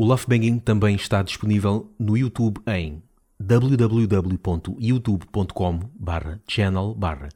[0.00, 3.02] O Love Banging também está disponível no YouTube em
[3.38, 7.28] www.youtube.com barra channel barra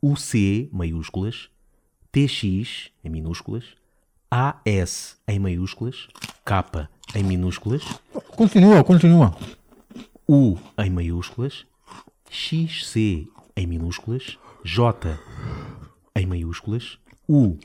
[0.00, 1.50] UC maiúsculas,
[2.12, 3.64] TX em minúsculas,
[4.30, 6.06] AS em maiúsculas,
[6.44, 7.82] K em minúsculas,
[8.36, 9.36] Continua, continua.
[10.28, 11.66] U em maiúsculas,
[12.30, 13.26] XC
[13.56, 15.18] em minúsculas, J
[16.14, 16.96] em maiúsculas,
[17.28, 17.58] U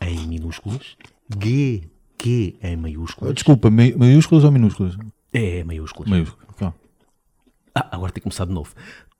[0.00, 0.96] em minúsculas,
[1.40, 1.88] G,
[2.18, 3.34] Q em maiúsculas.
[3.34, 4.96] Desculpa, mai- maiúsculas ou minúsculas?
[5.32, 6.08] É, maiúsculas.
[6.10, 6.46] Maiúsculas.
[7.74, 8.72] Ah, agora tem que começar de novo.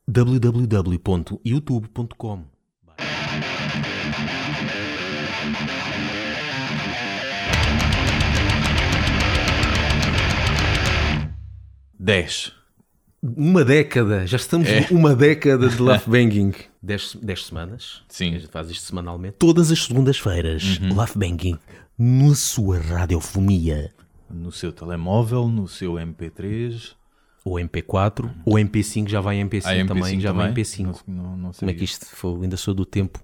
[0.09, 2.45] www.youtube.com
[11.99, 12.52] Dez.
[13.23, 14.87] Uma década, já estamos É.
[14.91, 16.52] uma década de Love Banging.
[16.83, 18.02] 10 semanas.
[18.09, 18.29] Sim.
[18.37, 19.37] A gente faz isto semanalmente.
[19.38, 20.95] Todas as segundas-feiras, Uhum.
[20.95, 21.59] Love Banging
[21.99, 23.95] na sua radiofonia.
[24.29, 26.95] No seu telemóvel, no seu MP3.
[27.45, 30.65] Ou MP4, ou MP5, já vai em MP5 Ah, MP5 também, já vai em também?
[30.65, 31.03] MP5.
[31.07, 32.43] Não, não, Como é que isto foi?
[32.43, 33.23] Ainda sou do tempo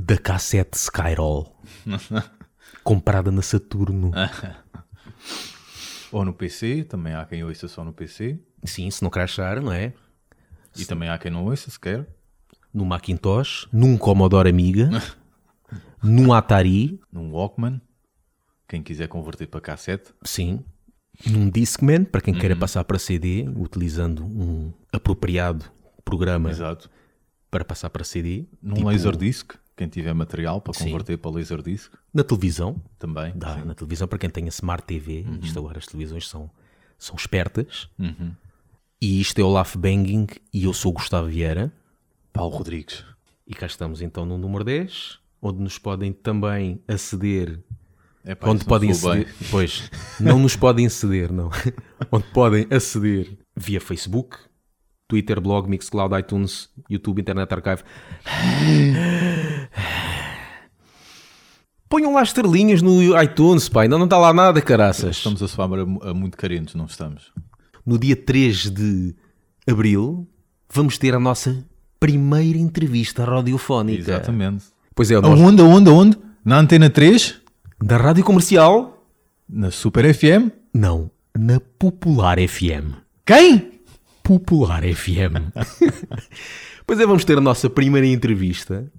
[0.00, 1.54] da cassete Skyroll.
[2.82, 4.12] comprada na Saturno.
[6.12, 8.38] Ou no PC, também há quem ouça só no PC.
[8.64, 9.92] Sim, se não crashar, não é?
[10.76, 12.06] E também há quem não ouça sequer.
[12.72, 14.90] No Macintosh, num Commodore Amiga,
[16.04, 17.80] num Atari, Num Walkman.
[18.68, 20.12] Quem quiser converter para cassete.
[20.24, 20.64] sim,
[21.26, 22.40] num Discman, para quem Uhum.
[22.40, 25.64] queira passar para CD, utilizando um apropriado
[26.04, 26.90] programa Exato.
[27.50, 28.46] para passar para CD.
[28.62, 29.52] Num tipo Laserdisc.
[29.76, 30.84] Quem tiver material para Sim.
[30.86, 31.92] converter para Laserdisc.
[32.12, 33.32] Na televisão, Também.
[33.36, 33.64] dá sim.
[33.64, 35.38] na televisão, para quem tem a Smart TV, Uhum.
[35.42, 36.48] isto agora as televisões são,
[36.98, 37.88] são espertas.
[39.00, 41.72] E isto é o Laugh Banging e eu sou o Gustavo Vieira.
[42.32, 43.04] Paulo Rodrigues.
[43.46, 47.60] E cá estamos então no número 10, onde nos podem também aceder.
[48.24, 49.24] Epá, onde não podem soou bem.
[49.24, 49.50] aceder.
[49.50, 51.50] Pois, não nos podem aceder, não.
[52.10, 54.38] onde podem aceder via Facebook,
[55.06, 57.82] Twitter, blog, Mixcloud, iTunes, YouTube, Internet Archive.
[61.86, 63.84] Ponham lá estrelinhas no iTunes, pai.
[63.84, 65.18] Ainda não está lá nada, caraças.
[65.18, 65.68] Estamos a soar
[66.02, 67.30] a muito carentes, não estamos?
[67.84, 69.14] No dia 3 de
[69.68, 70.26] abril,
[70.72, 71.62] vamos ter a nossa
[72.00, 74.00] primeira entrevista radiofónica.
[74.00, 74.73] Exatamente.
[74.94, 76.18] Pois é, nosso- Aonde, aonde, aonde?
[76.44, 77.40] Na Antena 3?
[77.82, 79.04] da rádio comercial?
[79.48, 80.50] Na Super FM?
[80.72, 82.94] Não, na Popular FM.
[83.26, 83.80] Quem?
[84.22, 85.52] Popular FM.
[86.86, 88.90] pois é, vamos ter a nossa primeira entrevista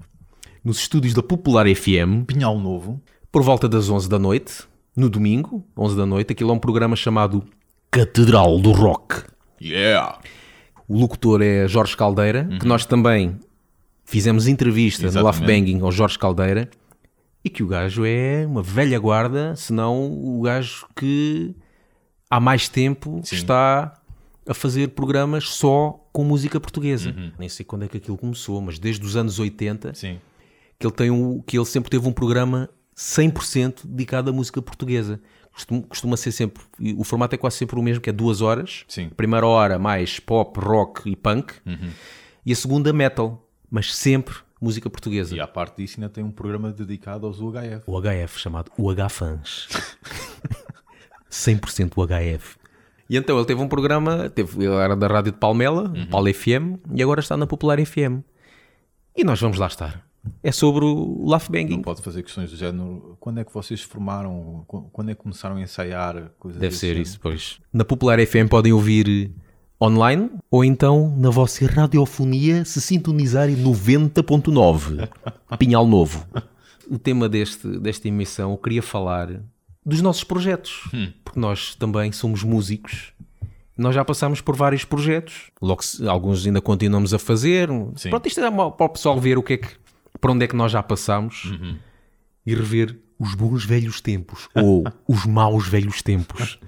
[0.63, 3.01] nos estúdios da Popular FM Pinhal Novo.
[3.31, 4.63] por volta das 11 da noite,
[4.95, 6.31] no domingo, 11 da noite.
[6.33, 7.43] Aquilo é um programa chamado
[7.89, 9.23] Catedral do Rock.
[9.61, 10.19] Yeah!
[10.87, 13.39] O locutor é Jorge Caldeira, que nós também
[14.05, 15.65] fizemos entrevista no Love Exatamente.
[15.65, 16.69] Banging ao Jorge Caldeira.
[17.43, 21.53] E que o gajo é uma velha guarda, senão o gajo que
[22.29, 24.01] há mais tempo está
[24.47, 27.13] a fazer programas só com música portuguesa.
[27.37, 30.19] Nem sei quando é que aquilo começou, mas desde os anos 80 Sim.
[30.79, 35.19] que ele, tem um, que ele sempre teve um programa 100% dedicado à música portuguesa.
[35.51, 36.63] Costuma, costuma ser sempre,
[36.97, 38.85] o formato é quase sempre o mesmo, que é duas horas.
[38.87, 39.09] Sim.
[39.09, 41.53] Primeira hora mais pop, rock e punk.
[42.45, 45.35] E a segunda metal, mas sempre música portuguesa.
[45.35, 47.83] E à parte disso ainda tem um programa dedicado aos UHF.
[47.87, 49.67] O HF, chamado UH Fans.
[51.29, 52.55] 100% UHF.
[53.09, 56.79] E então ele teve um programa, teve, ele era da rádio de Palmela, Paulo FM,
[56.93, 58.21] e agora está na Popular FM.
[59.15, 60.03] E nós vamos lá estar.
[60.41, 61.75] É sobre o Laugh Banging.
[61.75, 63.15] Não pode fazer questões do género.
[63.19, 64.65] Quando é que vocês se formaram?
[64.67, 66.31] Qu- Quando é que começaram a ensaiar?
[66.39, 67.03] Coisas Deve ser género?
[67.03, 67.59] isso, pois.
[67.71, 69.31] Na Popular FM podem ouvir
[69.81, 75.09] online ou então na vossa radiofonia se sintonizarem 90.9
[75.57, 76.25] Pinhal Novo.
[76.89, 79.41] O tema deste, desta emissão eu queria falar
[79.85, 80.83] dos nossos projetos,
[81.23, 83.11] porque nós também somos músicos.
[83.77, 87.69] Nós já passámos por vários projetos, logo se- alguns ainda continuamos a fazer.
[87.95, 88.09] Sim.
[88.09, 89.67] Pronto, isto é para o pessoal ver o que é que,
[90.21, 91.53] para onde é que nós já passámos
[92.45, 96.59] e rever os bons velhos tempos ou os maus velhos tempos.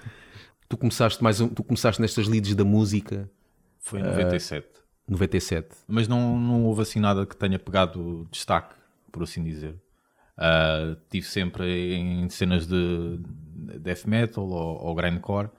[0.70, 3.30] Tu começaste mais um- tu começaste nestas leads da música
[3.80, 4.68] Foi em 97.
[5.08, 5.70] 97.
[5.88, 8.76] Mas não, não houve assim nada que tenha pegado destaque,
[9.12, 9.76] por assim dizer.
[10.38, 13.20] Ah, tive sempre em cenas de
[13.80, 15.50] death metal ou, ou grindcore.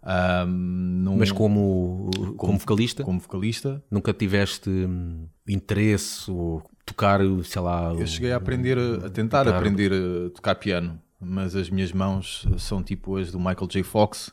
[0.00, 7.62] Ah, não- Mas como, como, vocalista, como vocalista, nunca tiveste hum, interesse ou tocar, sei
[7.62, 9.58] lá, eu cheguei a aprender, a, tentar Guitarra.
[9.58, 13.82] aprender a tocar piano, mas as minhas mãos são tipo as do Michael J.
[13.84, 14.32] Fox,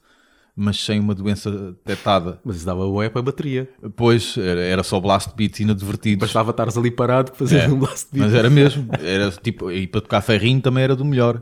[0.62, 2.42] mas sem uma doença detectada.
[2.44, 3.70] mas isso dava bué para a bateria.
[3.96, 6.28] Pois, era, era só blast beats inadvertidos.
[6.28, 8.26] Bastava estares ali parado fazer É, um blast beat.
[8.26, 8.90] Mas era mesmo.
[9.02, 11.42] Era tipo, e para tocar ferrinho também era do melhor.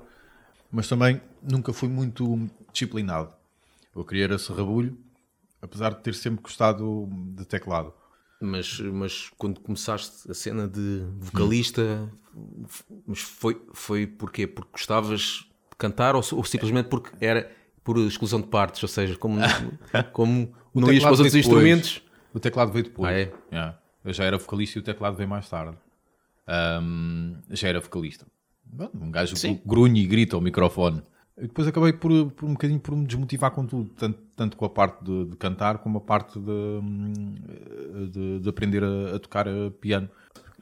[0.72, 3.30] Mas também nunca fui muito disciplinado.
[3.96, 4.96] Eu queria era serrabulho,
[5.60, 7.92] apesar de ter sempre gostado de teclado.
[8.40, 12.08] Mas, mas quando começaste a cena de vocalista,
[13.08, 14.46] mas foi, foi porquê?
[14.46, 17.52] Porque gostavas de cantar ou, ou simplesmente porque era
[17.88, 18.84] por exclusão de partes?
[18.84, 19.40] Ou seja, como,
[20.12, 22.04] como O não ias para os outros instrumentos?
[22.34, 23.10] O teclado veio depois.
[23.10, 23.34] Ah, é?
[23.50, 23.80] Yeah.
[24.04, 25.78] Eu já era vocalista e o teclado veio mais tarde.
[26.46, 28.26] Ahm, já era vocalista.
[28.94, 29.62] Um gajo Sim.
[29.66, 31.02] grunhe e grita ao microfone.
[31.38, 34.66] E depois acabei por, por um bocadinho por me desmotivar com tudo, tanto, tanto com
[34.66, 39.46] a parte de, de cantar como a parte de, de, de aprender a, a tocar
[39.80, 40.10] piano.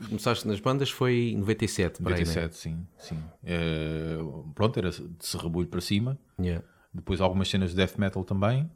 [0.07, 2.25] Começaste nas bandas foi em 97, por aí, né?
[2.25, 3.17] 97, sim, sim.
[3.43, 4.17] Eh,
[4.53, 6.19] pronto, era de serrabulho para cima.
[6.37, 6.63] Yeah.
[6.95, 8.69] Depois algumas cenas de death metal também.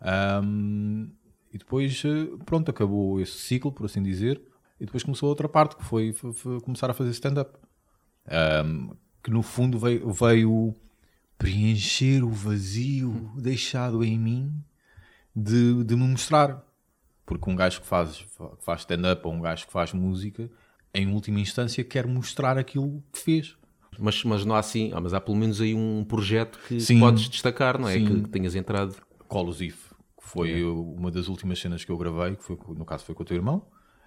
[0.00, 1.08] Ahm,
[1.52, 4.40] e depois, eh, pronto, acabou esse ciclo, por assim dizer.
[4.80, 7.58] E depois começou outra parte, que foi, foi- foi começar a fazer stand-up.
[8.26, 8.90] Ahm,
[9.22, 10.74] que no fundo veio, veio
[11.38, 14.64] preencher o vazio deixado em mim
[15.34, 16.62] de, de me mostrar.
[17.26, 20.50] Porque um gajo que faz, que faz stand-up ou um gajo que faz música,
[20.92, 23.56] em última instância, quer mostrar aquilo que fez.
[23.98, 27.00] Mas, mas não há assim, ah, mas há pelo menos aí um projeto que Sim.
[27.00, 27.94] podes destacar, não é?
[27.94, 28.04] Sim.
[28.04, 28.94] Que, que tenhas entrado.
[29.28, 29.78] Colosive,
[30.16, 33.22] que foi uma das últimas cenas que eu gravei, que foi, no caso foi com
[33.22, 33.66] o teu irmão,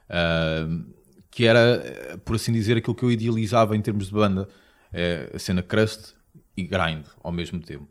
[0.10, 0.86] ahm,
[1.30, 4.48] que era, por assim dizer, aquilo que eu idealizava em termos de banda,
[4.94, 6.14] eh, a cena crust
[6.56, 7.88] e grind ao mesmo tempo.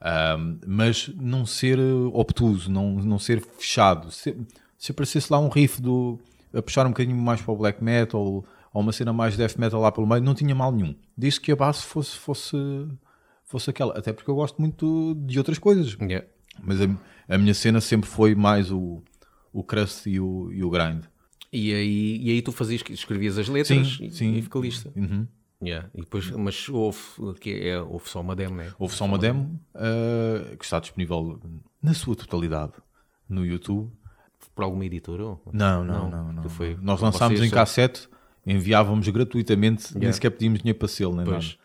[0.00, 1.78] Ahm, mas não ser
[2.12, 4.10] obtuso, não, não ser fechado.
[4.10, 4.36] Se,
[4.76, 6.20] se aparecesse lá um riff do,
[6.52, 9.80] a puxar um bocadinho mais para o black metal ou uma cena mais death metal
[9.80, 10.94] lá pelo meio, não tinha mal nenhum.
[11.16, 12.56] Desde que a base fosse, fosse,
[13.44, 13.96] fosse aquela.
[13.96, 15.96] Até porque eu gosto muito de outras coisas.
[16.02, 16.26] Yeah.
[16.62, 16.84] Mas a,
[17.28, 19.02] a minha cena sempre foi mais o,
[19.52, 21.04] o crust e o, e o grind.
[21.52, 24.34] E aí, e aí tu fazias, escrevias as letras Sim, e, sim.
[24.34, 24.92] e vocalista.
[24.96, 25.26] Uhum.
[25.62, 25.88] Yeah.
[25.94, 26.98] E depois, mas houve,
[27.40, 28.72] que é, houve só uma demo, né?
[28.78, 31.40] Houve só uma demo uh, que está disponível
[31.80, 32.72] na sua totalidade
[33.28, 33.90] no YouTube.
[34.54, 35.22] Por alguma editora?
[35.52, 36.32] Não, não, não.
[36.32, 38.08] não, que foi- Nós lançámos em só- cassete,
[38.46, 40.12] enviávamos gratuitamente, nem Yeah.
[40.14, 41.44] sequer pedíamos dinheiro para selo, nem Pois.
[41.44, 41.58] nada.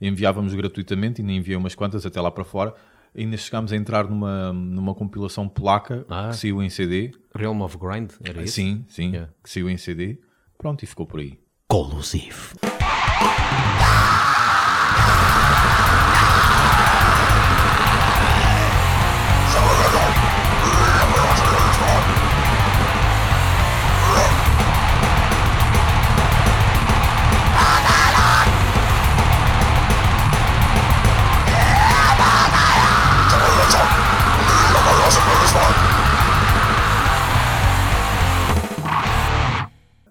[0.00, 2.74] Enviávamos gratuitamente e nem enviei umas quantas até lá para fora.
[3.16, 6.28] Ainda chegámos a entrar numa, numa compilação polaca Ah.
[6.30, 7.12] que saiu em CD.
[7.34, 8.54] Realm of Grind, era isso?
[8.56, 9.32] Sim, sim, Yeah.
[9.42, 10.18] que saiu em CD.
[10.58, 11.38] Pronto, e ficou por aí.
[11.66, 12.54] Colosive.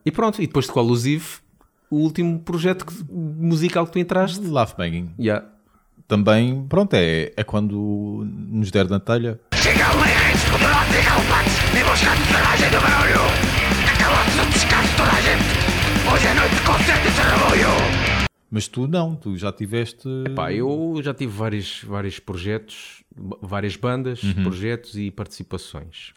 [0.05, 1.25] E pronto, e depois de Colosive,
[1.89, 4.39] o último projeto que- musical que tu entraste.
[4.45, 5.13] Love Banging.
[5.19, 5.45] Yeah.
[6.07, 9.39] Também, pronto, é, é quando nos der na telha.
[18.51, 20.07] Mas tu não, tu já tiveste.
[20.35, 23.03] Pá, eu já tive vários, vários projetos,
[23.41, 26.13] várias bandas, projetos e participações.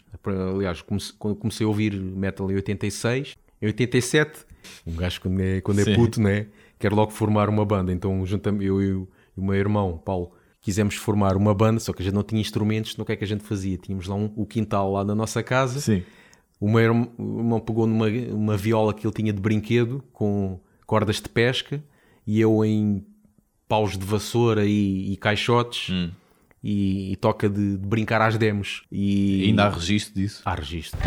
[0.55, 4.47] Aliás, quando comecei a ouvir metal em 86, em 87,
[4.87, 6.47] um gajo quando é, quando é puto, né?
[6.79, 7.93] Quer logo formar uma banda.
[7.93, 12.03] Então, juntamente eu e o, e meu irmão, Paulo, quisemos formar uma banda, só que
[12.03, 13.77] a gente não tinha instrumentos, então o que é que a gente fazia?
[13.77, 15.81] Tínhamos lá um, o quintal lá na nossa casa.
[15.81, 16.03] Sim.
[16.61, 21.29] O meu irmão, pegou numa uma viola que ele tinha de brinquedo com cordas de
[21.29, 21.83] pesca
[22.27, 23.05] e eu em
[23.69, 25.95] paus de vassoura e, e caixotes
[26.63, 28.83] e, e toca de, de brincar às demos.
[28.91, 30.43] E Ainda há registro disso.
[30.45, 30.99] há registro.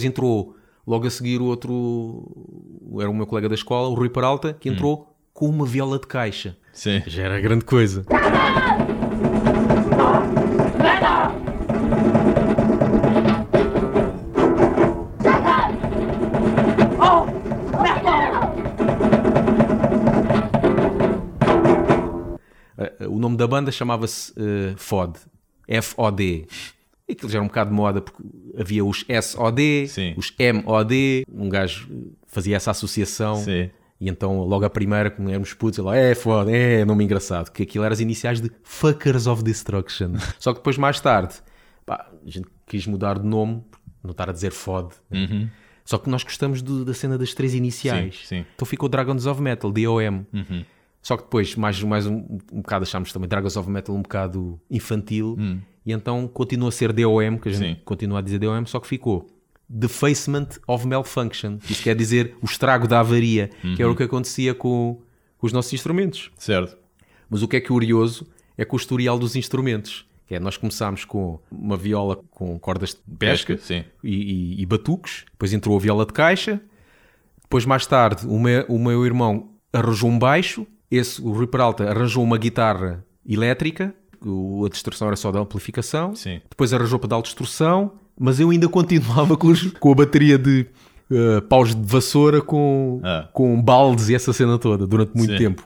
[0.00, 2.24] Depois entrou logo a seguir o outro,
[3.00, 6.06] era o meu colega da escola, o Rui Peralta, que entrou com uma viola de
[6.06, 6.56] caixa.
[6.72, 7.02] Sim.
[7.06, 8.04] Já era grande coisa.
[22.78, 25.18] Eh, O nome da banda chamava-se eh, FOD.
[25.68, 26.46] F-O-D.
[27.12, 28.22] Aquilo já era um bocado de moda porque
[28.58, 30.14] havia os S-O-D, Sim.
[30.16, 31.24] os M-O-D.
[31.32, 31.88] Um gajo
[32.26, 33.36] fazia essa associação.
[33.36, 33.70] Sim.
[34.00, 37.64] E então, logo a primeira, como éramos putos, lá, é foda, é nome engraçado, que
[37.64, 40.12] aquilo eram as iniciais de Fuckers of Destruction.
[40.40, 41.34] Só que depois, mais tarde,
[41.84, 43.62] pá, a gente quis mudar de nome,
[44.02, 44.94] não estar a dizer FOD.
[45.84, 48.20] Só que nós gostamos do- da cena das três iniciais.
[48.20, 48.46] Sim, sim.
[48.54, 50.24] Então ficou Dragons of Metal, DOM.
[51.02, 52.16] Só que depois, mais, mais um,
[52.52, 55.36] um bocado, achámos também Dragons of Metal um bocado infantil.
[55.84, 57.76] E então continua a ser DOM, que a gente.
[57.76, 57.82] Sim.
[57.84, 59.26] continua a dizer DOM, só que ficou
[59.68, 61.58] Defacement of Malfunction.
[61.68, 63.74] Isso quer dizer o estrago da avaria, que Uhum.
[63.78, 65.00] era o que acontecia com,
[65.38, 66.30] com os nossos instrumentos.
[66.36, 66.76] Certo.
[67.28, 68.26] Mas o que é curioso
[68.58, 70.04] é com o historial dos instrumentos.
[70.26, 73.86] Que é, nós começámos com uma viola com cordas de pesca, Pesca.
[74.02, 76.60] E, e, e batuques, depois entrou a viola de caixa,
[77.42, 81.88] depois mais tarde o meu, o meu irmão arranjou um baixo, esse, o Rui Peralta
[81.88, 86.40] arranjou uma guitarra elétrica, o- a distorção era só da amplificação, Sim.
[86.48, 90.66] depois arranjou pedal de distorção, mas eu ainda continuava com, os- com a bateria de
[91.12, 93.28] eh, paus de vassoura com, Ah.
[93.32, 95.38] com baldes e essa cena toda durante muito Sim.
[95.38, 95.64] tempo.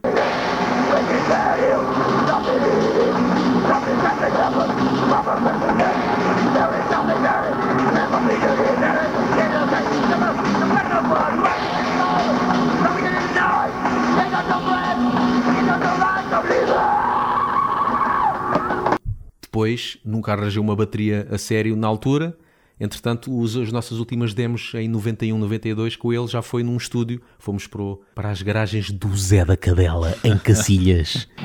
[19.64, 22.36] Depois, nunca arranjei uma bateria a sério na altura.
[22.78, 27.22] Entretanto, os, as nossas últimas demos em 91, 92 com ele já foi num estúdio.
[27.38, 31.26] Fomos pro, para as garagens do Zé da Cadela, em Cacilhas.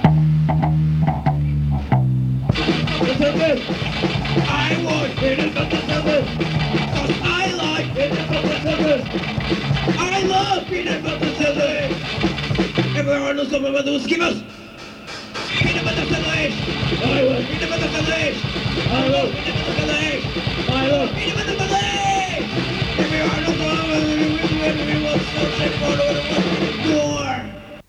[4.49, 5.79] I love peanut butter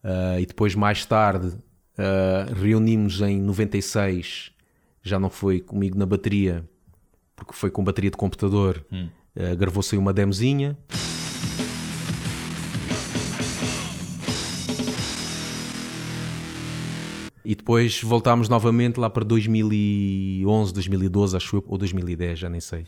[0.03, 1.53] Ah, e depois, mais tarde,
[1.99, 4.53] ah, reunimos em 96.
[5.03, 6.65] Já não foi comigo na bateria,
[7.35, 8.85] porque foi com bateria de computador.
[9.37, 10.77] Ah, Gravou-se aí uma demozinha.
[17.51, 22.87] E depois voltámos novamente lá para 2011, 2012, acho eu, ou 2010, já nem sei.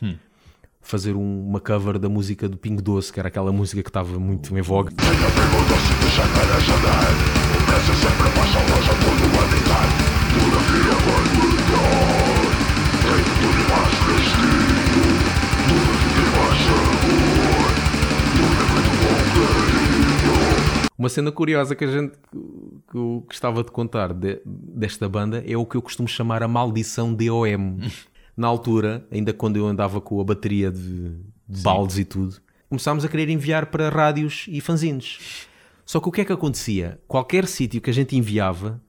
[0.81, 4.21] Fazer um- uma cover da música do Pingo Doce, que era aquela música que estava
[4.21, 4.93] muito em voga.
[20.97, 22.13] Uma cena curiosa que a gente
[22.93, 26.49] que eu gostava de contar de- desta banda é o que eu costumo chamar a
[26.49, 27.79] maldição DOM.
[28.37, 31.11] Na altura, ainda quando eu andava com a bateria de,
[31.49, 32.37] de baldes e tudo,
[32.69, 35.47] começámos a querer enviar para rádios e fanzines.
[35.85, 36.99] Só que o que é que acontecia?
[37.07, 38.81] Qualquer sítio que a gente enviava,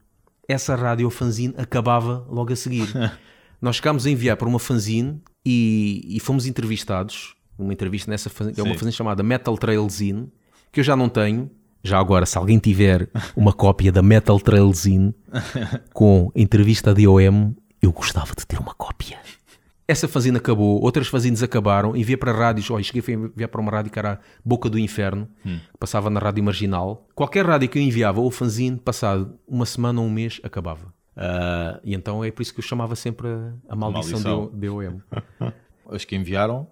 [0.47, 2.87] essa rádio ou fanzine acabava logo a seguir.
[3.61, 7.35] Nós chegámos a enviar para uma fanzine e, e fomos entrevistados.
[7.57, 10.31] Uma entrevista nessa fanzine, é uma fanzine chamada Metal Trail Zine,
[10.71, 11.49] que eu já não tenho.
[11.83, 15.13] Já agora, se alguém tiver uma cópia da Metal Trail Zine
[15.93, 19.19] com entrevista de OM, eu gostava de ter uma cópia.
[19.85, 23.69] Essa fanzine acabou, outras fanzines acabaram, enviei para rádios, olha, cheguei a enviar para uma
[23.69, 27.05] rádio que era a Boca do Inferno, que passava na rádio marginal.
[27.13, 30.93] Qualquer rádio que eu enviava, ou fanzine, passado uma semana ou um mês, acabava.
[31.17, 34.59] Ah, e então é por isso que eu chamava sempre a, a maldição, Maldição.
[34.59, 34.99] de OM.
[35.91, 36.65] As que enviaram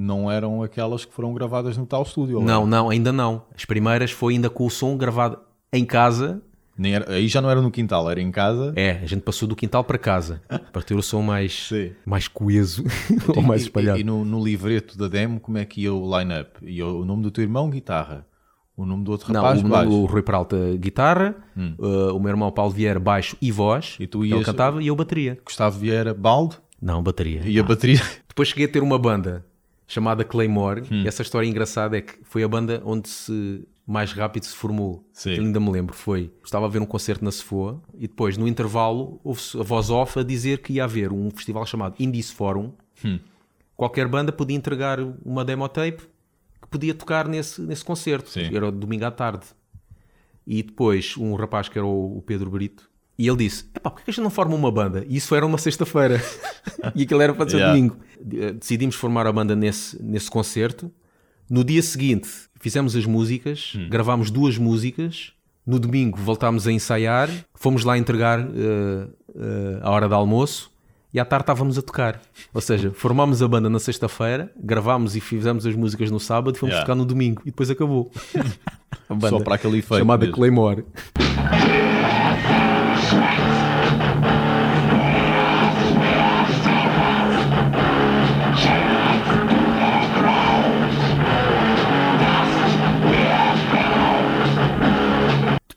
[0.00, 2.40] não eram aquelas que foram gravadas no tal estúdio.
[2.40, 2.66] Não, era?
[2.66, 3.42] não, ainda não.
[3.54, 5.38] As primeiras foi ainda com o som gravado
[5.72, 6.42] em casa.
[6.78, 8.72] Nem era- aí já não era no quintal, era em casa.
[8.74, 10.40] É, a gente passou do quintal para casa
[10.72, 11.92] para ter o som mais, Sim.
[12.06, 12.82] mais coeso
[13.36, 13.98] ou mais espalhado.
[13.98, 16.50] E, e no, no livreto da demo, como é que ia o line-up?
[16.62, 18.26] Ia o nome do teu irmão, guitarra.
[18.76, 19.90] O nome do outro Não, rapaz, o, baixo.
[19.90, 21.34] o Rui Peralta, guitarra,
[21.78, 24.86] uh, o meu irmão Paulo Vieira, baixo e voz, E tu ele ias- cantava, e
[24.86, 25.38] eu bateria.
[25.44, 26.56] Gustavo Vieira, balde.
[26.80, 27.42] Não, bateria.
[27.44, 28.00] E a bateria.
[28.26, 29.44] Depois cheguei a ter uma banda
[29.92, 31.02] chamada Claymore, Hum.
[31.02, 35.04] e essa história engraçada é que foi a banda onde se mais rápido se formou.
[35.12, 35.34] Sim.
[35.34, 36.30] Que ainda me lembro, foi.
[36.44, 40.16] Estava a ver um concerto na Sefoa e depois, no intervalo, houve-se a voz off
[40.18, 42.72] a dizer que ia haver um festival chamado Indies Forum.
[43.04, 43.18] Hum.
[43.76, 46.02] Qualquer banda podia entregar uma demo tape
[46.62, 48.30] que podia tocar nesse, nesse concerto.
[48.30, 48.54] Sim.
[48.54, 49.46] Era domingo à tarde.
[50.46, 52.89] E depois, um rapaz que era o Pedro Brito,
[53.22, 55.04] e ele disse: Epá, porquê que a gente não forma uma banda?
[55.08, 56.22] E isso era uma sexta-feira.
[56.94, 57.74] e aquilo era para ser Yeah.
[57.76, 57.96] domingo.
[58.32, 60.90] Eh, Decidimos formar a banda nesse, nesse concerto.
[61.48, 65.32] No dia seguinte, fizemos as músicas, gravámos duas músicas.
[65.66, 70.70] No domingo voltámos a ensaiar, fomos lá entregar eh, eh, à hora de almoço
[71.12, 72.20] e à tarde estávamos a tocar.
[72.54, 76.58] Ou seja, formámos a banda na sexta-feira, gravámos e fizemos as músicas no sábado e
[76.58, 76.86] fomos Yeah.
[76.86, 77.42] tocar no domingo.
[77.44, 78.10] E depois acabou.
[79.08, 80.36] A banda Só para aquele efeito Chamada mesmo.
[80.36, 80.84] Claymore.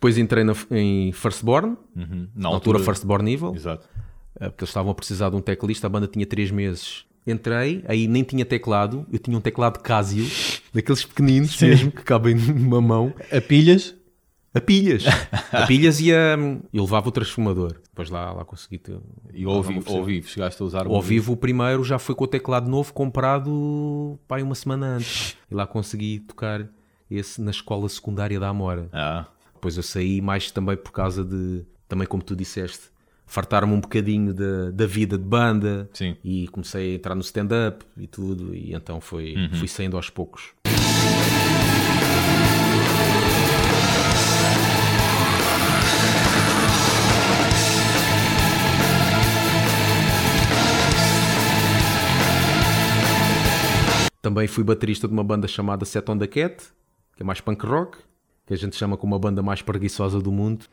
[0.03, 2.27] Depois entrei na- em Firstborn, Uhum.
[2.35, 3.87] na altura, Firstborn Evil, Exato.
[4.37, 7.05] eh, porque eles estavam a precisar de um teclista, a banda tinha 3 meses.
[7.25, 10.25] Entrei, aí nem tinha teclado, eu tinha um teclado Casio,
[10.73, 13.95] daqueles pequeninos mesmo, que cabem numa mão, A pilhas?
[14.53, 15.05] a pilhas.
[15.53, 16.35] a pilhas e a...
[16.73, 17.75] Eu levava o transformador.
[17.85, 18.97] Depois lá, lá consegui ter...
[19.33, 22.25] E ao vivo, ao vivo, chegaste a usar Ao vivo o primeiro já foi com
[22.25, 25.37] o teclado novo comprado pá, uma semana antes.
[25.49, 26.67] E lá consegui tocar
[27.09, 28.89] esse na escola secundária da Amora.
[28.91, 29.27] Ah,
[29.63, 32.89] Depois eu saí mais também por causa de, também como tu disseste,
[33.25, 36.17] fartar-me um bocadinho da, da vida de banda Sim.
[36.21, 40.51] e comecei a entrar no stand-up e tudo, e então foi, fui saindo aos poucos.
[54.21, 56.65] Também fui baterista de uma banda chamada Set on the Cat,
[57.15, 57.97] que é mais punk rock,
[58.45, 60.65] que a gente chama como a banda mais preguiçosa do mundo.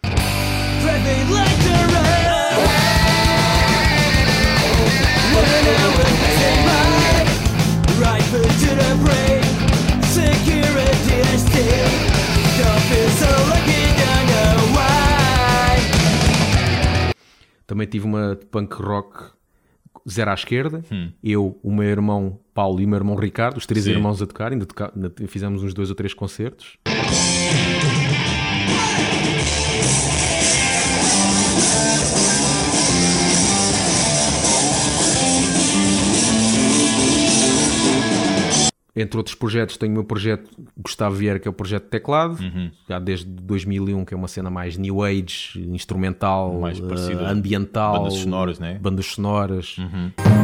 [17.67, 19.31] Também tive uma de punk rock
[20.09, 20.83] zero à esquerda.
[20.93, 21.11] Hum.
[21.23, 23.93] Eu, o meu irmão Paulo e o meu irmão Ricardo, os três Sim.
[23.93, 26.77] irmãos a tocar, ainda, toca- ainda fizemos uns dois ou três concertos.
[39.01, 42.39] Entre outros projetos, tenho o meu projeto Gustavo Vieira, que é o projeto de teclado,
[42.43, 42.71] Uhum.
[42.89, 48.15] já desde 2001, que é uma cena mais new age, instrumental, Mais parecida- ambiental, bandas
[48.15, 48.79] sonoras, né?
[48.81, 49.77] bandas sonoras.
[49.79, 50.40] O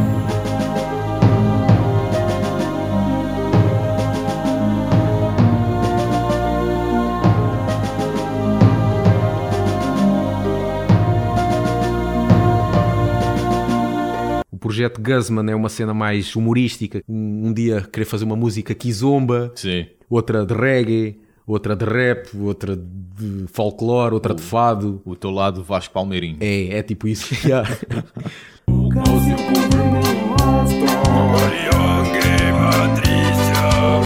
[14.77, 17.03] projeto Guzman é uma cena mais humorística.
[17.09, 19.87] Um, um dia querer fazer uma música kizomba, sim.
[20.11, 25.01] outra de reggae, outra de rap, outra de folclore, outra de fado.
[25.03, 26.37] O teu lado Vasco Palmeirinho.
[26.41, 27.35] É, é tipo isso.
[27.47, 27.67] Yeah.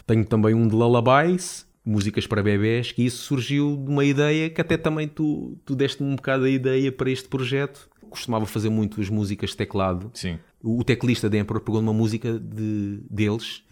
[0.07, 4.61] Tenho também um de lullabies, músicas para bebés, que isso surgiu de uma ideia que
[4.61, 7.89] até também tu, tu deste-me um bocado a ideia para este projeto.
[8.09, 10.11] Costumava fazer muito as músicas de teclado.
[10.13, 10.37] Sim.
[10.63, 13.63] O teclista da Emperor pegou numa música de, deles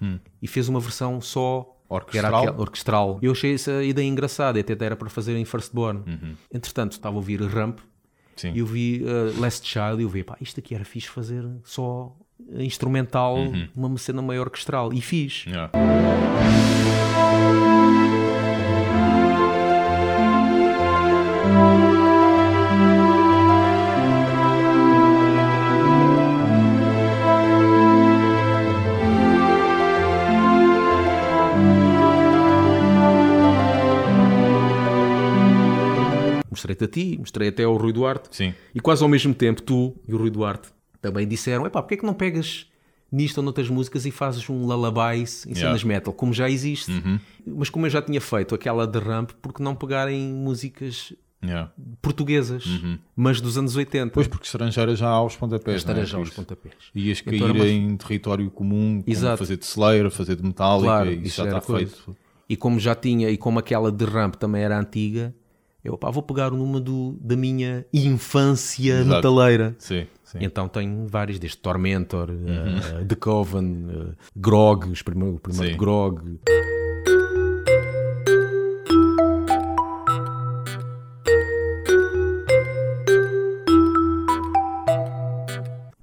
[0.41, 2.41] e fez uma versão só Orquestral?
[2.43, 3.19] aquela- orquestral.
[3.21, 6.03] Eu achei essa ideia engraçada até era para fazer em Firstborn.
[6.53, 7.79] Entretanto, estava a ouvir Ramp
[8.35, 8.53] Sim.
[8.53, 11.43] e eu vi uh, Last Child e eu vi, pá, isto aqui era fixe fazer
[11.63, 12.15] só
[12.57, 13.37] instrumental,
[13.75, 14.93] uma cena meio orquestral.
[14.93, 15.45] E fiz.
[15.45, 15.69] Yeah.
[36.79, 38.29] Mostrei-te a ti, mostrei até ao Rui Duarte.
[38.31, 38.53] Sim.
[38.73, 40.69] E quase ao mesmo tempo, tu e o Rui Duarte
[41.01, 42.67] também disseram: epá, porque é que não pegas
[43.11, 45.87] nisto ou noutras músicas e fazes um lullabies em cenas Yeah.
[45.87, 46.91] metal, como já existe.
[47.45, 51.11] Mas como eu já tinha feito aquela de ramp, porque não pegarem músicas
[51.43, 51.71] Yeah.
[52.01, 52.65] portuguesas,
[53.15, 54.11] mas dos anos 80?
[54.13, 55.87] Pois porque estrangeira já há aos pontapés.
[55.87, 56.05] é?
[56.05, 56.73] já aos pontapés.
[56.93, 59.37] Ias Então cair era uma- em território comum, Exato.
[59.37, 61.95] fazer de Slayer, fazer de Metallica, Claro, isso já está coisa.
[61.95, 62.15] feito.
[62.49, 65.33] E como já tinha, e como aquela de ramp também era antiga,
[65.83, 69.09] eu pá, vou pegar numa do, da minha infância Exato.
[69.09, 69.75] metaleira.
[69.79, 70.37] Sim, sim.
[70.41, 76.39] Então tenho vários, desde Tormentor, eh, The Coven, eh, Grog, os primeiros, o primeiro Grog.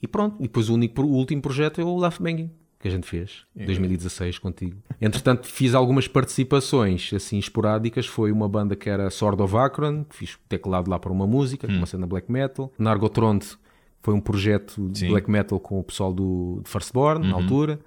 [0.03, 2.91] E pronto, e depois o, único, o último projeto é o Laugh Banging, que a
[2.91, 3.65] gente fez, É.
[3.65, 4.77] 2016 contigo.
[5.01, 8.07] Entretanto, fiz algumas participações assim esporádicas.
[8.07, 11.67] Foi uma banda que era Sword of Akron, que fiz teclado lá para uma música,
[11.71, 11.79] Hum.
[11.79, 12.73] uma cena black metal.
[12.79, 13.45] Nargothrond
[14.03, 15.09] foi um projeto de Sim.
[15.09, 17.81] black metal com o pessoal do de Firstborn, na altura.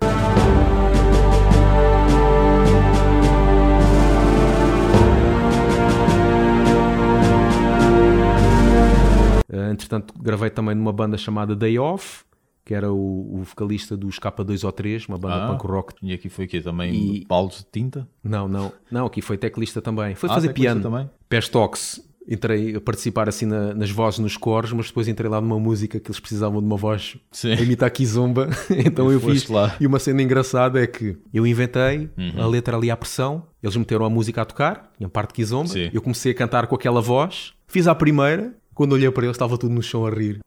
[9.52, 12.24] Eh, entretanto, gravei também numa banda chamada Day Off,
[12.70, 15.48] que era o, o vocalista dos K2 ou 3, uma banda Ah.
[15.48, 15.94] punk rock.
[16.04, 18.08] E aqui foi aqui também E- de tinta.
[18.24, 20.14] Não, não, não, aqui foi teclista também.
[20.14, 20.80] Foi Ah, fazer piano.
[20.80, 21.10] também?
[21.28, 22.00] Pestox.
[22.30, 26.00] Entrei a participar assim na- nas vozes, nos coros, mas depois entrei lá numa música
[26.00, 27.54] que eles precisavam de uma voz Sim.
[27.54, 28.50] a imitar Kizomba.
[28.86, 29.50] então E eu fiz.
[29.50, 29.76] lá.
[29.80, 32.34] E uma cena engraçada é que eu inventei Uhum.
[32.44, 35.70] a letra ali à pressão, eles meteram a música a tocar, tinha parte de Kizomba,
[35.70, 35.90] Sim.
[35.92, 39.58] eu comecei a cantar com aquela voz, fiz a primeira, quando olhei para eles estava
[39.58, 40.38] tudo no chão a rir.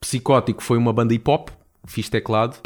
[0.00, 1.50] Psicótico foi uma banda hip hop,
[1.86, 2.56] fiz teclado.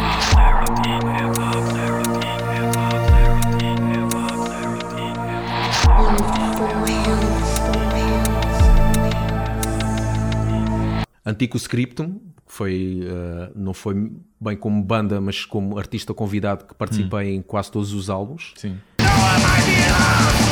[11.24, 17.34] Antico Scriptum, foi, eh, não foi bem como banda, mas como artista convidado que participei
[17.34, 18.52] em quase todos os álbuns.
[18.56, 18.78] Sim.
[18.98, 20.49] dos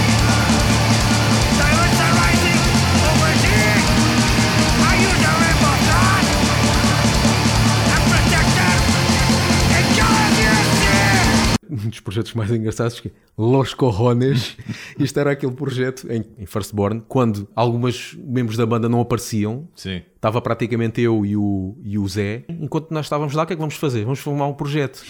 [12.18, 14.56] projetos mais engraçados que é Los Corrones.
[14.98, 19.68] Isto era aquele projeto em, em Firstborn, quando algumas membros da banda não apareciam.
[19.74, 20.02] Sim.
[20.14, 22.44] Estava praticamente eu e o, e o Zé.
[22.48, 24.04] Enquanto nós estávamos lá, o que é que vamos fazer?
[24.04, 25.02] Vamos formar um projeto.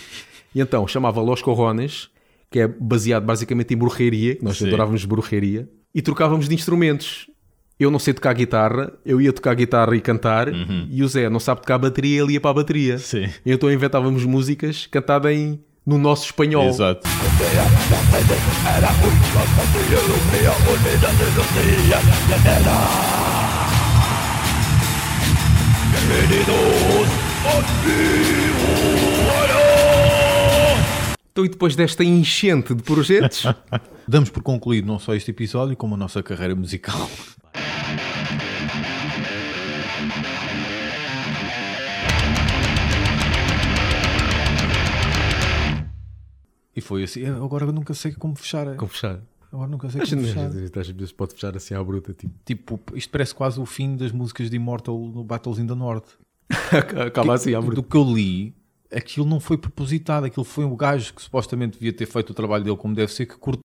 [0.55, 2.11] E então chamava Los Corrones,
[2.51, 4.67] que é baseado basicamente em bruxeria, que nós Sim.
[4.67, 7.31] adorávamos bruxeria, e trocávamos de instrumentos.
[7.79, 10.49] Eu não sei tocar guitarra, eu ia tocar guitarra e cantar,
[10.91, 12.95] e o Zé não sabe tocar bateria, ele ia para a bateria.
[12.95, 12.99] Uhum.
[12.99, 13.29] Sim.
[13.47, 16.69] Então inventávamos músicas cantadas em, no nosso espanhol.
[16.69, 17.09] Exato.
[31.33, 33.45] Então, e depois desta enchente de projetos,
[34.09, 37.11] Damos por concluído não só este episódio, como a nossa carreira musical.
[46.79, 47.27] E foi assim.
[47.27, 48.77] Agora eu nunca sei como fechar.
[48.77, 49.21] como fechar?
[49.53, 50.49] Agora nunca sei como fechar.
[50.49, 52.35] vezes às vezes pode fechar assim à bruta, tipo.
[52.45, 56.07] Tipo, isto parece quase o fim das músicas de Immortal no Battles in the North.
[57.05, 57.75] Acaba assim à bruta.
[57.75, 58.55] Do que eu li,
[58.93, 60.27] aquilo não foi propositado.
[60.27, 63.27] Aquilo foi um gajo que supostamente devia ter feito o trabalho dele como deve ser,
[63.27, 63.57] que cortou